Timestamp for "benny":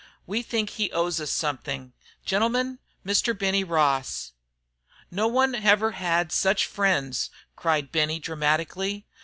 3.37-3.63, 7.91-8.17